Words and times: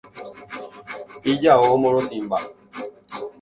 Ijao 1.33 1.71
morotĩmba. 1.83 2.37